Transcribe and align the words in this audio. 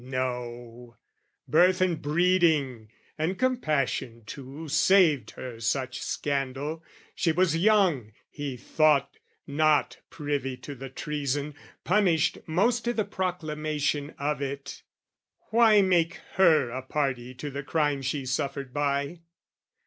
No, 0.03 0.97
birth 1.47 1.79
and 1.79 2.01
breeding, 2.01 2.89
and 3.19 3.37
compassion 3.37 4.23
too 4.25 4.67
Saved 4.67 5.29
her 5.37 5.59
such 5.59 6.01
scandal. 6.01 6.83
She 7.13 7.31
was 7.31 7.55
young, 7.55 8.11
he 8.27 8.57
thought, 8.57 9.17
Not 9.45 9.97
privy 10.09 10.57
to 10.57 10.73
the 10.73 10.89
treason, 10.89 11.53
punished 11.83 12.39
most 12.47 12.87
I' 12.87 12.93
the 12.93 13.05
proclamation 13.05 14.15
of 14.17 14.41
it; 14.41 14.81
why 15.51 15.83
make 15.83 16.15
her 16.33 16.71
A 16.71 16.81
party 16.81 17.35
to 17.35 17.51
the 17.51 17.61
crime 17.61 18.01
she 18.01 18.25
suffered 18.25 18.73
by? 18.73 19.19